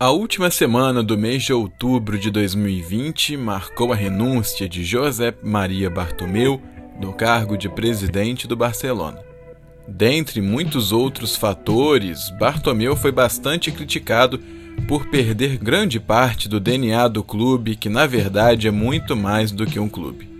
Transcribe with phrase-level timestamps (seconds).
[0.00, 5.90] A última semana do mês de outubro de 2020 marcou a renúncia de José Maria
[5.90, 6.58] Bartomeu
[6.98, 9.18] do cargo de presidente do Barcelona.
[9.86, 14.40] Dentre muitos outros fatores, Bartomeu foi bastante criticado
[14.88, 19.66] por perder grande parte do DNA do clube, que na verdade é muito mais do
[19.66, 20.30] que um clube.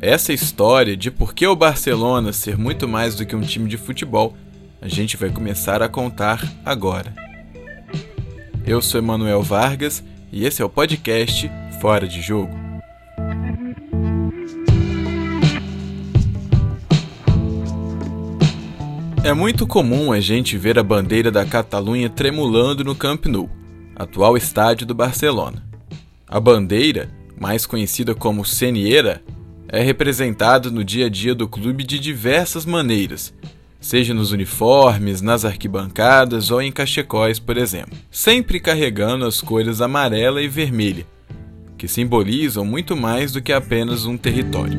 [0.00, 3.76] Essa história de por que o Barcelona ser muito mais do que um time de
[3.76, 4.34] futebol,
[4.80, 7.25] a gente vai começar a contar agora.
[8.66, 10.02] Eu sou Emanuel Vargas
[10.32, 11.48] e esse é o podcast
[11.80, 12.52] Fora de Jogo.
[19.22, 23.48] É muito comum a gente ver a bandeira da Catalunha tremulando no Camp Nou,
[23.94, 25.64] atual estádio do Barcelona.
[26.26, 27.08] A bandeira,
[27.40, 29.22] mais conhecida como Senieira,
[29.68, 33.32] é representada no dia a dia do clube de diversas maneiras,
[33.86, 40.42] seja nos uniformes, nas arquibancadas ou em cachecóis, por exemplo, sempre carregando as cores amarela
[40.42, 41.06] e vermelha,
[41.78, 44.76] que simbolizam muito mais do que apenas um território.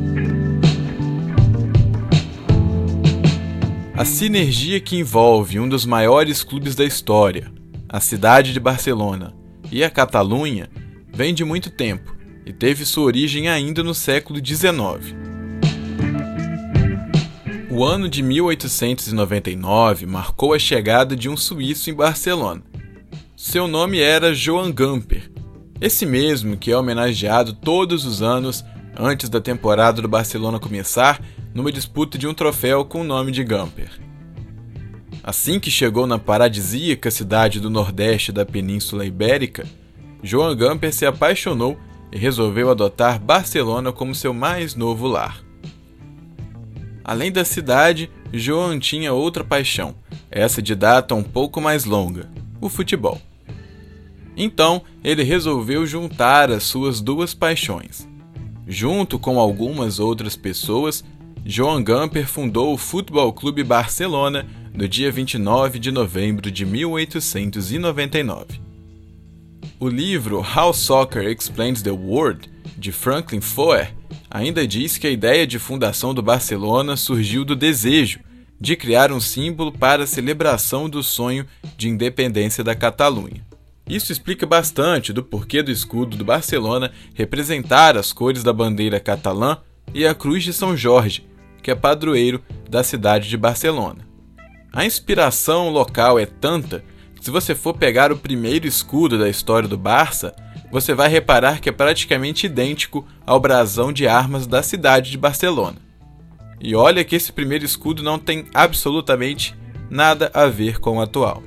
[3.96, 7.50] A sinergia que envolve um dos maiores clubes da história,
[7.88, 9.34] a cidade de Barcelona,
[9.72, 10.70] e a Catalunha
[11.14, 12.14] vem de muito tempo
[12.46, 15.27] e teve sua origem ainda no século XIX.
[17.78, 22.64] O ano de 1899 marcou a chegada de um suíço em Barcelona.
[23.36, 25.32] Seu nome era Johann Gamper,
[25.80, 28.66] esse mesmo que é homenageado todos os anos
[28.98, 33.44] antes da temporada do Barcelona começar numa disputa de um troféu com o nome de
[33.44, 33.92] Gamper.
[35.24, 39.68] Assim que chegou na paradisíaca cidade do nordeste da Península Ibérica,
[40.24, 41.78] Joan Gamper se apaixonou
[42.12, 45.46] e resolveu adotar Barcelona como seu mais novo lar.
[47.08, 49.96] Além da cidade, Joan tinha outra paixão,
[50.30, 53.22] essa de data um pouco mais longa: o futebol.
[54.36, 58.06] Então, ele resolveu juntar as suas duas paixões.
[58.68, 61.02] Junto com algumas outras pessoas,
[61.46, 68.60] Joan Gamper fundou o Futebol Clube Barcelona no dia 29 de novembro de 1899.
[69.80, 73.94] O livro How Soccer Explains the World, de Franklin Foer,
[74.30, 78.20] ainda diz que a ideia de fundação do Barcelona surgiu do desejo
[78.60, 81.46] de criar um símbolo para a celebração do sonho
[81.78, 83.46] de independência da Catalunha.
[83.88, 89.58] Isso explica bastante do porquê do escudo do Barcelona representar as cores da bandeira catalã
[89.94, 91.26] e a cruz de São Jorge,
[91.64, 94.06] que é padroeiro da cidade de Barcelona.
[94.74, 96.84] A inspiração local é tanta
[97.16, 100.36] que, se você for pegar o primeiro escudo da história do Barça,
[100.72, 105.78] você vai reparar que é praticamente idêntico ao brasão de armas da cidade de Barcelona.
[106.60, 109.56] E olha que esse primeiro escudo não tem absolutamente
[109.90, 111.44] nada a ver com o atual.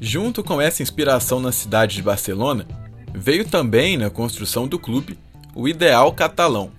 [0.00, 2.66] Junto com essa inspiração na cidade de Barcelona,
[3.12, 5.18] veio também na construção do clube
[5.54, 6.72] o ideal catalão,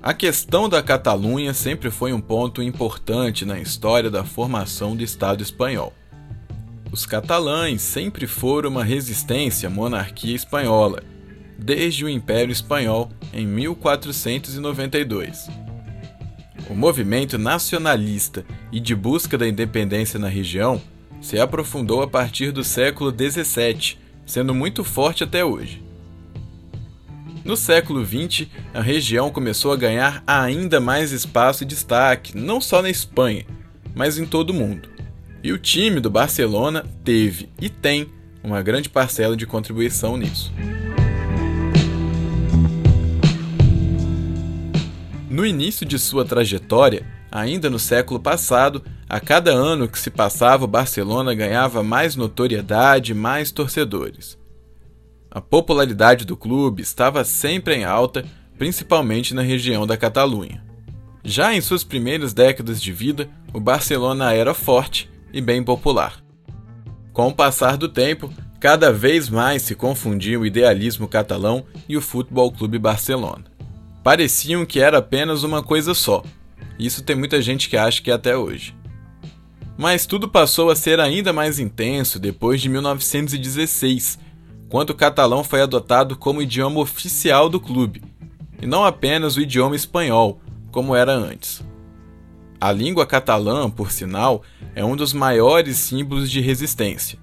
[0.00, 5.42] a questão da Catalunha sempre foi um ponto importante na história da formação do Estado
[5.42, 5.92] espanhol.
[6.90, 11.02] Os catalães sempre foram uma resistência à monarquia espanhola,
[11.58, 15.50] desde o Império Espanhol em 1492.
[16.70, 20.80] O movimento nacionalista e de busca da independência na região
[21.20, 25.82] se aprofundou a partir do século XVII, sendo muito forte até hoje.
[27.44, 32.82] No século XX, a região começou a ganhar ainda mais espaço e destaque, não só
[32.82, 33.44] na Espanha,
[33.94, 34.97] mas em todo o mundo.
[35.48, 38.12] E o time do Barcelona teve e tem
[38.44, 40.52] uma grande parcela de contribuição nisso.
[45.30, 50.66] No início de sua trajetória, ainda no século passado, a cada ano que se passava,
[50.66, 54.36] o Barcelona ganhava mais notoriedade e mais torcedores.
[55.30, 58.22] A popularidade do clube estava sempre em alta,
[58.58, 60.62] principalmente na região da Catalunha.
[61.24, 66.22] Já em suas primeiras décadas de vida, o Barcelona era forte e bem popular.
[67.12, 72.00] Com o passar do tempo, cada vez mais se confundia o idealismo catalão e o
[72.00, 73.44] Futebol Clube Barcelona.
[74.02, 76.22] Pareciam que era apenas uma coisa só.
[76.78, 78.74] Isso tem muita gente que acha que é até hoje.
[79.76, 84.18] Mas tudo passou a ser ainda mais intenso depois de 1916,
[84.68, 88.02] quando o catalão foi adotado como idioma oficial do clube,
[88.60, 91.62] e não apenas o idioma espanhol, como era antes.
[92.60, 94.42] A língua catalã, por sinal,
[94.74, 97.18] é um dos maiores símbolos de resistência.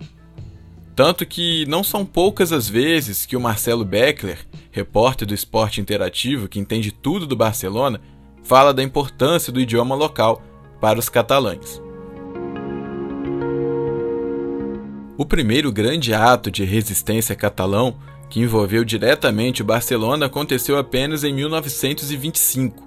[0.95, 4.39] Tanto que não são poucas as vezes que o Marcelo Beckler,
[4.71, 7.99] repórter do esporte interativo que entende tudo do Barcelona,
[8.43, 10.41] fala da importância do idioma local
[10.79, 11.81] para os catalães.
[15.17, 17.97] O primeiro grande ato de resistência catalão,
[18.29, 22.85] que envolveu diretamente o Barcelona, aconteceu apenas em 1925.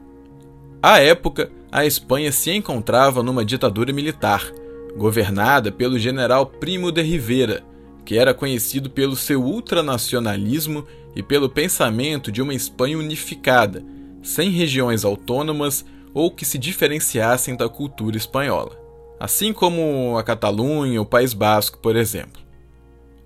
[0.83, 4.51] À época, a Espanha se encontrava numa ditadura militar,
[4.97, 7.63] governada pelo general Primo de Rivera,
[8.05, 13.85] que era conhecido pelo seu ultranacionalismo e pelo pensamento de uma Espanha unificada,
[14.23, 15.85] sem regiões autônomas
[16.15, 18.89] ou que se diferenciassem da cultura espanhola
[19.19, 22.41] assim como a Catalunha, o País Basco, por exemplo.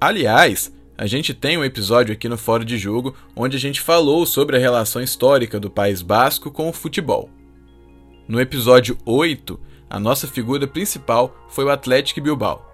[0.01, 4.25] Aliás, a gente tem um episódio aqui no Fórum de Jogo onde a gente falou
[4.25, 7.29] sobre a relação histórica do País Basco com o futebol.
[8.29, 9.59] No episódio 8,
[9.91, 12.65] a nossa figura principal foi o Atlético Bilbao.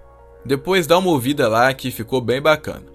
[0.44, 2.86] Depois dá uma ouvida lá que ficou bem bacana.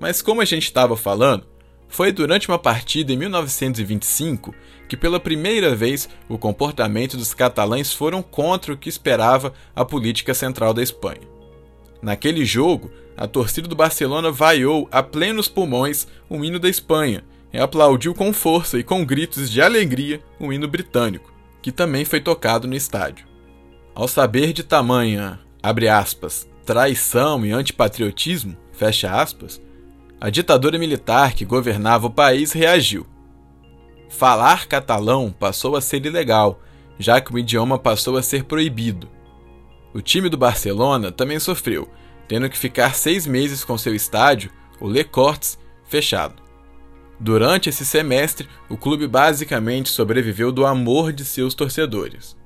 [0.00, 1.46] Mas como a gente estava falando,
[1.88, 4.54] foi durante uma partida em 1925
[4.88, 10.32] que, pela primeira vez, o comportamento dos catalães foram contra o que esperava a política
[10.32, 11.20] central da Espanha.
[12.00, 17.58] Naquele jogo, a torcida do Barcelona vaiou a plenos pulmões o hino da Espanha e
[17.58, 21.31] aplaudiu com força e com gritos de alegria o hino britânico,
[21.62, 23.26] que também foi tocado no estádio.
[23.94, 28.56] Ao saber de tamanha, aspas, traição e antipatriotismo,
[29.08, 29.62] aspas,
[30.20, 33.06] a ditadura militar que governava o país reagiu.
[34.08, 36.60] Falar catalão passou a ser ilegal,
[36.98, 39.08] já que o idioma passou a ser proibido.
[39.94, 41.88] O time do Barcelona também sofreu,
[42.26, 44.50] tendo que ficar seis meses com seu estádio,
[44.80, 46.41] o Le Corts, fechado.
[47.22, 52.36] Durante esse semestre, o clube basicamente sobreviveu do amor de seus torcedores.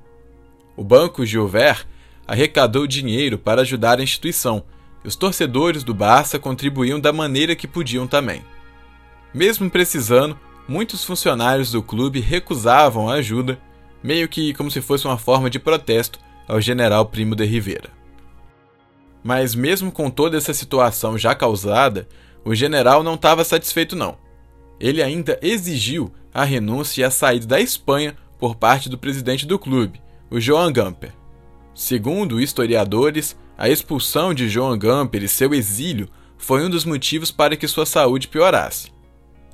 [0.75, 1.83] O Banco Gilver
[2.27, 4.63] arrecadou dinheiro para ajudar a instituição,
[5.03, 8.45] os torcedores do Barça contribuíam da maneira que podiam também.
[9.33, 10.37] Mesmo precisando,
[10.67, 13.59] muitos funcionários do clube recusavam a ajuda,
[14.03, 17.89] meio que como se fosse uma forma de protesto ao general Primo de Rivera.
[19.23, 22.07] Mas mesmo com toda essa situação já causada,
[22.45, 24.26] o general não estava satisfeito não.
[24.79, 29.57] Ele ainda exigiu a renúncia e a saída da Espanha por parte do presidente do
[29.57, 31.11] clube, o Joan Gamper.
[31.73, 36.07] Segundo historiadores, a expulsão de Joan Gamper e seu exílio
[36.37, 38.91] foi um dos motivos para que sua saúde piorasse.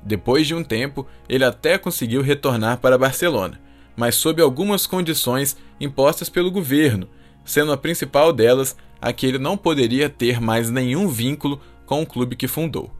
[0.04, 3.58] Depois de um tempo, ele até conseguiu retornar para Barcelona,
[3.96, 7.08] mas sob algumas condições impostas pelo governo,
[7.44, 12.06] sendo a principal delas a que ele não poderia ter mais nenhum vínculo com o
[12.06, 12.90] clube que fundou.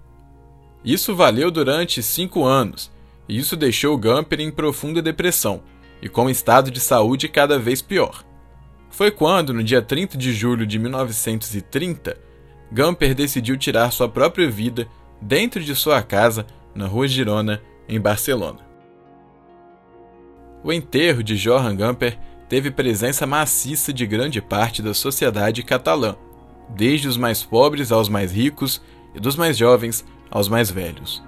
[0.84, 2.92] Isso valeu durante cinco anos,
[3.28, 5.62] e isso deixou Gamper em profunda depressão
[6.02, 8.22] e com um estado de saúde cada vez pior.
[8.90, 12.16] Foi quando, no dia 30 de julho de 1930,
[12.70, 14.86] Gamper decidiu tirar sua própria vida
[15.20, 18.60] dentro de sua casa na Rua Girona, em Barcelona.
[20.62, 26.16] O enterro de Johann Gamper teve presença maciça de grande parte da sociedade catalã,
[26.68, 28.82] desde os mais pobres aos mais ricos
[29.14, 30.04] e dos mais jovens
[30.34, 31.22] aos mais velhos.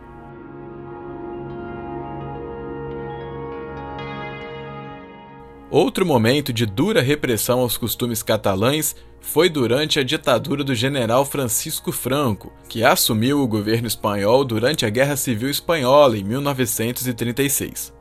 [5.71, 11.91] Outro momento de dura repressão aos costumes catalães foi durante a ditadura do general Francisco
[11.91, 17.93] Franco, que assumiu o governo espanhol durante a Guerra Civil Espanhola em 1936.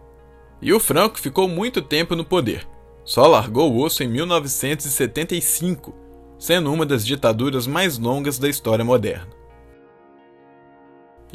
[0.62, 2.68] E o Franco ficou muito tempo no poder,
[3.04, 5.94] só largou o osso em 1975,
[6.38, 9.35] sendo uma das ditaduras mais longas da história moderna.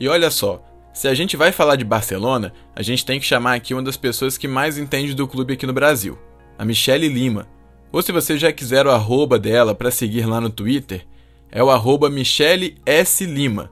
[0.01, 0.65] E olha só,
[0.95, 3.99] se a gente vai falar de Barcelona, a gente tem que chamar aqui uma das
[3.99, 6.19] pessoas que mais entende do clube aqui no Brasil,
[6.59, 7.47] a Michelle Lima.
[7.93, 11.07] Ou se você já quiser o arroba dela para seguir lá no Twitter,
[11.53, 13.27] é o arroba Michelle S.
[13.27, 13.71] Lima.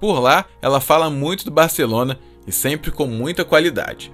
[0.00, 4.12] Por lá, ela fala muito do Barcelona e sempre com muita qualidade.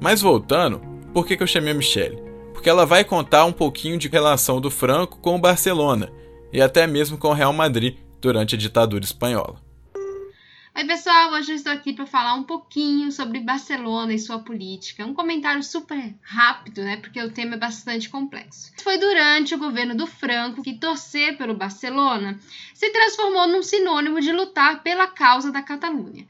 [0.00, 0.80] Mas voltando,
[1.14, 2.22] por que, que eu chamei a Michelle?
[2.52, 6.12] Porque ela vai contar um pouquinho de relação do Franco com o Barcelona
[6.52, 9.63] e até mesmo com o Real Madrid durante a ditadura espanhola.
[10.76, 15.06] Oi, pessoal, hoje eu estou aqui para falar um pouquinho sobre Barcelona e sua política.
[15.06, 16.96] Um comentário super rápido, né?
[16.96, 18.72] Porque o tema é bastante complexo.
[18.82, 22.40] Foi durante o governo do Franco que torcer pelo Barcelona
[22.74, 26.26] se transformou num sinônimo de lutar pela causa da Catalunha.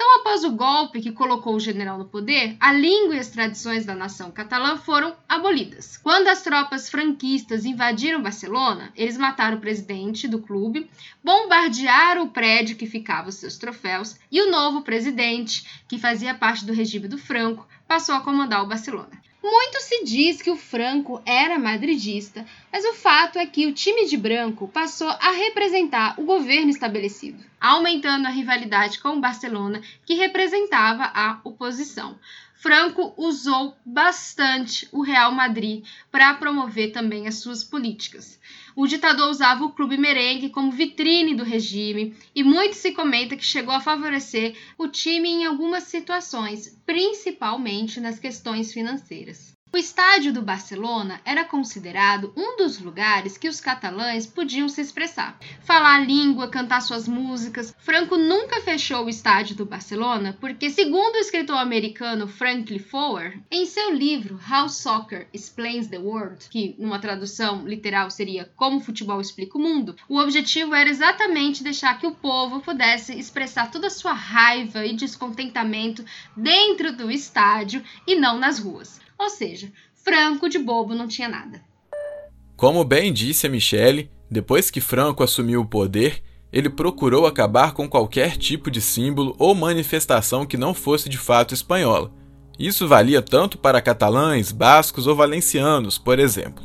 [0.00, 3.84] Então, após o golpe que colocou o general no poder, a língua e as tradições
[3.84, 5.96] da nação catalã foram abolidas.
[5.96, 10.88] Quando as tropas franquistas invadiram Barcelona, eles mataram o presidente do clube,
[11.20, 16.64] bombardearam o prédio que ficava os seus troféus e o novo presidente, que fazia parte
[16.64, 19.20] do regime do Franco, passou a comandar o Barcelona.
[19.42, 24.06] Muito se diz que o Franco era madridista, mas o fato é que o time
[24.06, 30.14] de branco passou a representar o governo estabelecido, aumentando a rivalidade com o Barcelona, que
[30.14, 32.18] representava a oposição.
[32.60, 38.40] Franco usou bastante o Real Madrid para promover também as suas políticas.
[38.74, 43.44] O ditador usava o clube merengue como vitrine do regime e muito se comenta que
[43.44, 49.57] chegou a favorecer o time em algumas situações, principalmente nas questões financeiras.
[49.70, 55.38] O estádio do Barcelona era considerado um dos lugares que os catalães podiam se expressar.
[55.60, 57.74] Falar a língua, cantar suas músicas.
[57.78, 63.66] Franco nunca fechou o estádio do Barcelona porque, segundo o escritor americano Frank Lefauer, em
[63.66, 69.20] seu livro How Soccer Explains the World, que numa tradução literal seria Como o Futebol
[69.20, 73.90] Explica o Mundo, o objetivo era exatamente deixar que o povo pudesse expressar toda a
[73.90, 76.02] sua raiva e descontentamento
[76.34, 79.06] dentro do estádio e não nas ruas.
[79.18, 81.60] Ou seja, Franco de bobo não tinha nada.
[82.56, 86.22] Como bem disse a Michele, depois que Franco assumiu o poder,
[86.52, 91.54] ele procurou acabar com qualquer tipo de símbolo ou manifestação que não fosse de fato
[91.54, 92.10] espanhola.
[92.58, 96.64] Isso valia tanto para catalães, bascos ou valencianos, por exemplo.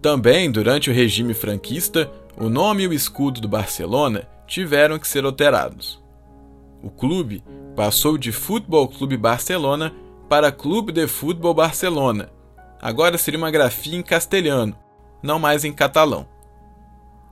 [0.00, 5.24] Também, durante o regime franquista, o nome e o escudo do Barcelona tiveram que ser
[5.24, 6.00] alterados.
[6.82, 7.42] O clube
[7.74, 9.94] passou de Futebol Clube Barcelona
[10.32, 12.30] para Clube de Futebol Barcelona.
[12.80, 14.74] Agora seria uma grafia em castelhano,
[15.22, 16.26] não mais em catalão.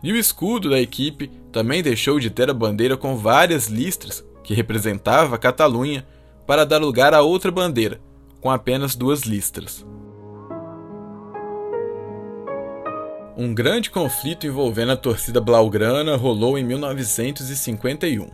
[0.02, 4.52] E o escudo da equipe também deixou de ter a bandeira com várias listras, que
[4.52, 6.06] representava a Catalunha,
[6.46, 7.98] para dar lugar a outra bandeira,
[8.38, 9.82] com apenas duas listras.
[13.34, 18.28] Um grande conflito envolvendo a torcida blaugrana rolou em 1951.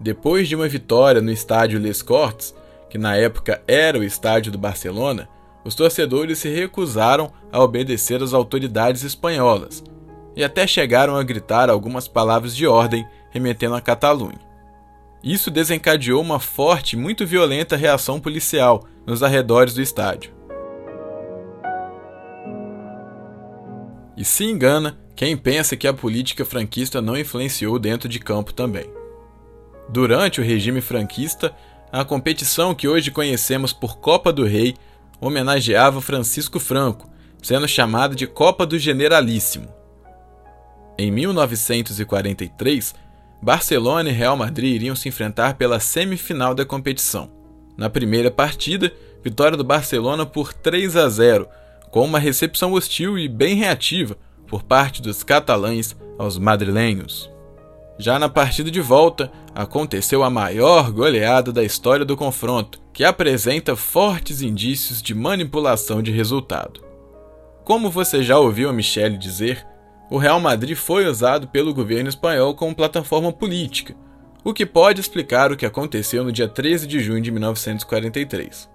[0.00, 2.54] Depois de uma vitória no estádio Les Corts,
[2.92, 5.26] que na época era o estádio do Barcelona,
[5.64, 9.82] os torcedores se recusaram a obedecer às autoridades espanholas
[10.36, 14.38] e até chegaram a gritar algumas palavras de ordem remetendo à Catalunha.
[15.24, 20.30] Isso desencadeou uma forte e muito violenta reação policial nos arredores do estádio.
[24.18, 28.84] E se engana quem pensa que a política franquista não influenciou dentro de campo também.
[29.88, 31.54] Durante o regime franquista,
[31.92, 34.74] a competição que hoje conhecemos por Copa do Rei
[35.20, 37.08] homenageava Francisco Franco,
[37.42, 39.68] sendo chamada de Copa do Generalíssimo.
[40.96, 42.94] Em 1943,
[43.42, 47.30] Barcelona e Real Madrid iriam se enfrentar pela semifinal da competição.
[47.76, 51.46] Na primeira partida, vitória do Barcelona por 3 a 0,
[51.90, 57.31] com uma recepção hostil e bem reativa por parte dos catalães aos madrilenhos.
[57.98, 63.76] Já na partida de volta, aconteceu a maior goleada da história do confronto, que apresenta
[63.76, 66.80] fortes indícios de manipulação de resultado.
[67.64, 69.66] Como você já ouviu a Michelle dizer,
[70.10, 73.94] o Real Madrid foi usado pelo governo espanhol como plataforma política,
[74.44, 78.68] o que pode explicar o que aconteceu no dia 13 de junho de 1943.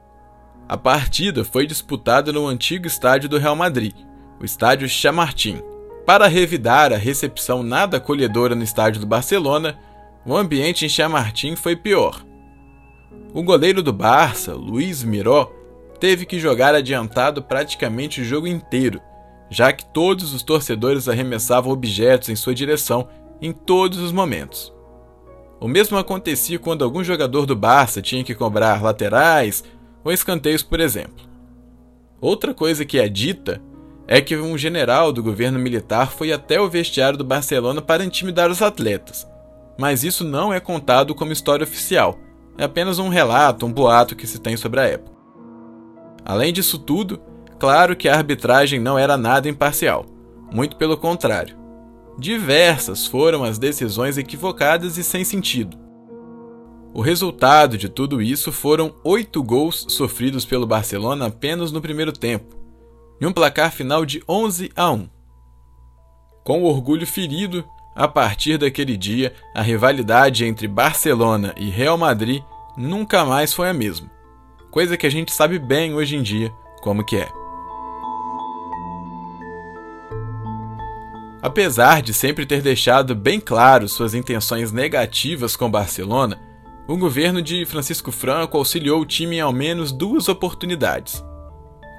[0.70, 3.94] A partida foi disputada no antigo estádio do Real Madrid,
[4.40, 5.62] o estádio Chamartín,
[6.08, 9.78] para revidar a recepção nada acolhedora no estádio do Barcelona,
[10.26, 12.26] o ambiente em Chamartin foi pior.
[13.34, 15.52] O goleiro do Barça, Luiz Miró,
[16.00, 19.02] teve que jogar adiantado praticamente o jogo inteiro,
[19.50, 23.10] já que todos os torcedores arremessavam objetos em sua direção
[23.42, 24.74] em todos os momentos.
[25.60, 29.62] O mesmo acontecia quando algum jogador do Barça tinha que cobrar laterais
[30.06, 31.28] ou escanteios, por exemplo.
[32.22, 33.62] Outra coisa que é dita
[34.08, 38.50] é que um general do governo militar foi até o vestiário do Barcelona para intimidar
[38.50, 39.28] os atletas.
[39.78, 42.18] Mas isso não é contado como história oficial,
[42.58, 45.16] é apenas um relato, um boato que se tem sobre a época.
[46.26, 47.22] Além disso tudo,
[47.60, 50.06] claro que a arbitragem não era nada imparcial,
[50.52, 51.56] muito pelo contrário.
[52.18, 55.78] Diversas foram as decisões equivocadas e sem sentido.
[56.94, 62.57] O resultado de tudo isso foram oito gols sofridos pelo Barcelona apenas no primeiro tempo,
[63.20, 65.10] e um placar final de 11 a 1.
[66.44, 72.44] Com o orgulho ferido, a partir daquele dia, a rivalidade entre Barcelona e Real Madrid
[72.78, 74.10] nunca mais foi a mesma.
[74.72, 77.28] Coisa que a gente sabe bem hoje em dia como que é.
[81.42, 86.40] Apesar de sempre ter deixado bem claro suas intenções negativas com Barcelona,
[86.88, 91.24] o governo de Francisco Franco auxiliou o time em ao menos duas oportunidades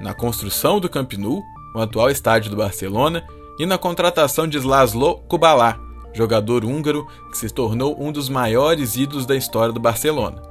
[0.01, 1.43] na construção do Camp Nou,
[1.75, 3.25] o atual estádio do Barcelona,
[3.59, 5.79] e na contratação de Laszlo Kubala,
[6.13, 10.43] jogador húngaro que se tornou um dos maiores ídolos da história do Barcelona.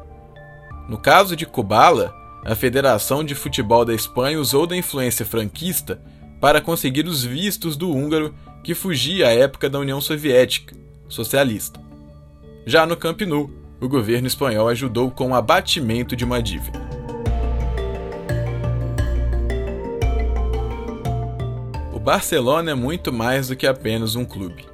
[0.88, 2.14] No caso de Kubala,
[2.46, 6.02] a Federação de Futebol da Espanha usou da influência franquista
[6.40, 10.76] para conseguir os vistos do húngaro que fugia à época da União Soviética,
[11.10, 11.80] socialista.
[12.66, 13.50] Já no Camp Nou,
[13.82, 16.87] o governo espanhol ajudou com o abatimento de uma dívida.
[22.08, 24.66] Barcelona é muito mais do que apenas um clube.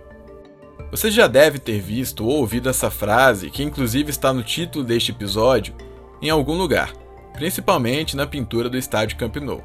[0.91, 5.09] Você já deve ter visto ou ouvido essa frase, que inclusive está no título deste
[5.09, 5.73] episódio,
[6.21, 6.93] em algum lugar,
[7.33, 9.63] principalmente na pintura do estádio Camp Nou.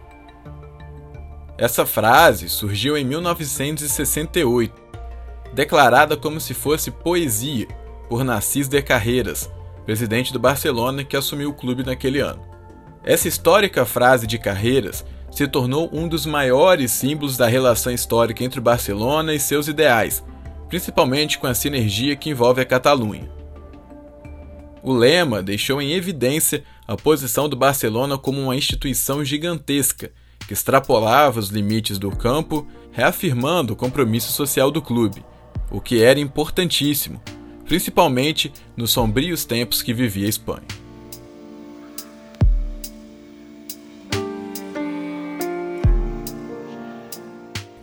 [1.59, 4.73] Essa frase surgiu em 1968,
[5.53, 7.69] declarada como se fosse poesia
[8.09, 9.51] por Narcís de Carreiras,
[9.85, 12.41] presidente do Barcelona que assumiu o clube naquele ano.
[13.05, 15.05] Essa histórica frase de Carreiras
[15.38, 20.21] se tornou um dos maiores símbolos da relação histórica entre Barcelona e seus ideais,
[20.68, 23.30] principalmente com a sinergia que envolve a Catalunha.
[24.83, 30.11] O lema deixou em evidência a posição do Barcelona como uma instituição gigantesca
[30.45, 35.25] que extrapolava os limites do campo, reafirmando o compromisso social do clube,
[35.71, 37.23] o que era importantíssimo,
[37.64, 40.78] principalmente nos sombrios tempos que vivia a Espanha.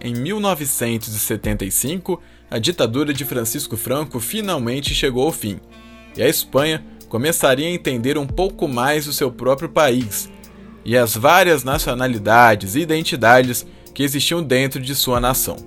[0.06, 2.22] Em 1975,
[2.52, 5.60] a ditadura de Francisco Franco finalmente chegou ao fim,
[6.16, 10.30] e a Espanha começaria a entender um pouco mais o seu próprio país
[10.86, 15.58] e as várias nacionalidades e identidades que existiam dentro de sua nação.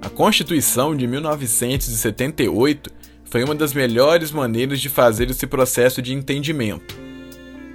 [0.00, 2.90] A Constituição de 1978
[3.24, 6.96] foi uma das melhores maneiras de fazer esse processo de entendimento.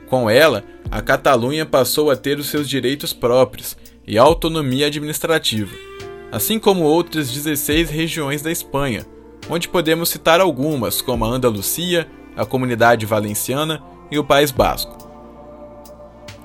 [0.07, 3.77] Com ela, a Catalunha passou a ter os seus direitos próprios
[4.07, 5.75] e autonomia administrativa,
[6.31, 9.05] assim como outras 16 regiões da Espanha,
[9.49, 14.97] onde podemos citar algumas, como a Andalucia, a Comunidade Valenciana e o País Basco.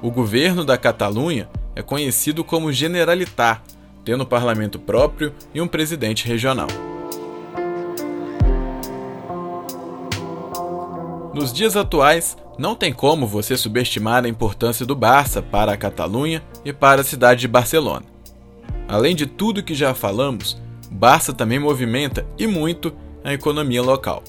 [0.03, 3.63] O governo da Catalunha é conhecido como Generalitat,
[4.05, 6.67] tendo parlamento próprio e um presidente regional.
[11.33, 16.43] Nos dias atuais, não tem como você subestimar a importância do Barça para a Catalunha
[16.65, 18.07] e para a cidade de Barcelona.
[18.89, 22.93] Além de tudo que já falamos, Barça também movimenta e muito
[23.25, 24.23] a economia local.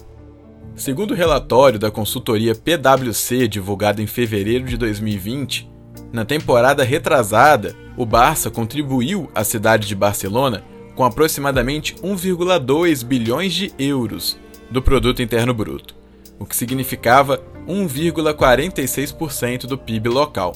[0.75, 5.69] Segundo o relatório da consultoria PwC divulgado em fevereiro de 2020,
[6.11, 10.63] na temporada retrasada, o Barça contribuiu à cidade de Barcelona
[10.95, 14.37] com aproximadamente 1,2 bilhões de euros
[14.69, 15.95] do produto interno bruto,
[16.39, 20.53] o que significava 1,46% do PIB local.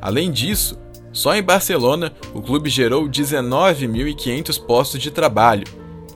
[0.00, 0.78] Além disso,
[1.12, 5.66] só em Barcelona o clube gerou 19.500 postos de trabalho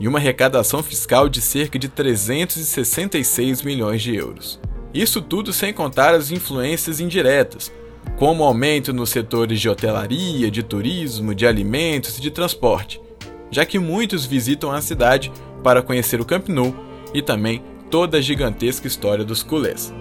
[0.01, 4.61] e uma arrecadação fiscal de cerca de 366 milhões de euros.
[4.93, 7.73] Isso tudo sem contar as influências indiretas,
[8.17, 13.01] como aumento nos setores de hotelaria, de turismo, de alimentos e de transporte,
[13.51, 15.31] já que muitos visitam a cidade
[15.63, 16.75] para conhecer o Camp Nou
[17.13, 19.93] e também toda a gigantesca história dos culés.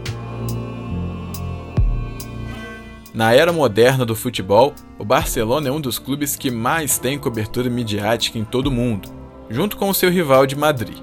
[3.14, 7.70] Na era moderna do futebol, o Barcelona é um dos clubes que mais tem cobertura
[7.70, 9.10] midiática em todo o mundo,
[9.50, 10.98] junto com o seu rival de Madrid.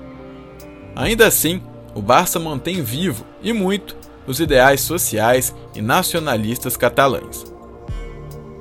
[0.94, 1.62] Ainda assim,
[1.94, 7.44] o Barça mantém vivo e muito os ideais sociais e nacionalistas catalães.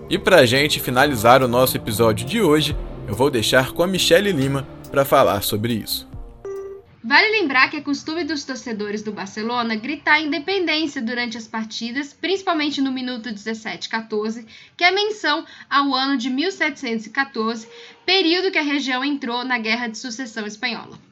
[0.10, 2.76] E para a gente finalizar o nosso episódio de hoje,
[3.08, 6.11] eu vou deixar com a Michelle Lima para falar sobre isso.
[7.04, 12.80] Vale lembrar que é costume dos torcedores do Barcelona gritar independência durante as partidas, principalmente
[12.80, 14.46] no minuto 17-14,
[14.78, 17.68] que é menção ao ano de 1714,
[18.06, 21.11] período que a região entrou na Guerra de Sucessão Espanhola.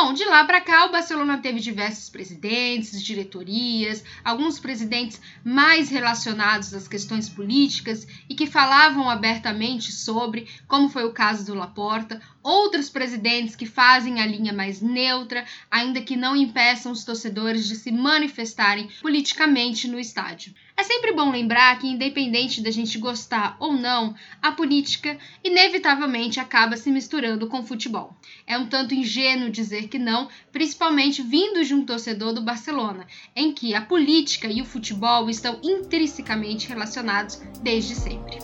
[0.00, 6.72] Bom, de lá para cá, o Barcelona teve diversos presidentes, diretorias, alguns presidentes mais relacionados
[6.72, 12.88] às questões políticas e que falavam abertamente sobre, como foi o caso do Laporta, outros
[12.88, 17.90] presidentes que fazem a linha mais neutra, ainda que não impeçam os torcedores de se
[17.90, 20.54] manifestarem politicamente no estádio.
[20.78, 26.76] É sempre bom lembrar que, independente da gente gostar ou não, a política inevitavelmente acaba
[26.76, 28.16] se misturando com o futebol.
[28.46, 33.52] É um tanto ingênuo dizer que não, principalmente vindo de um torcedor do Barcelona, em
[33.52, 38.38] que a política e o futebol estão intrinsecamente relacionados desde sempre.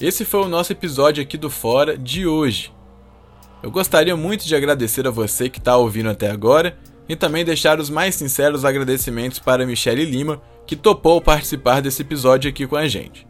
[0.00, 2.74] Esse foi o nosso episódio aqui do Fora de hoje.
[3.66, 7.80] Eu gostaria muito de agradecer a você que está ouvindo até agora e também deixar
[7.80, 12.86] os mais sinceros agradecimentos para Michele Lima, que topou participar desse episódio aqui com a
[12.86, 13.26] gente.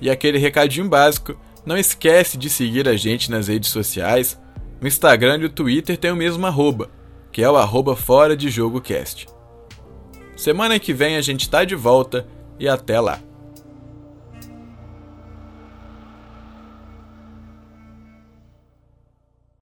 [0.00, 4.40] E aquele recadinho básico, não esquece de seguir a gente nas redes sociais.
[4.80, 6.88] No Instagram e o Twitter tem o mesmo arroba,
[7.32, 9.26] que é o arroba Fora de Jogo Cast.
[10.36, 12.24] Semana que vem a gente está de volta
[12.56, 13.18] e até lá.